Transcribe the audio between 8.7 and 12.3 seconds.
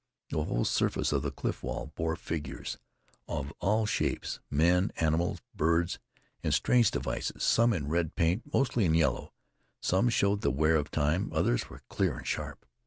in yellow. Some showed the wear of time; others were clear and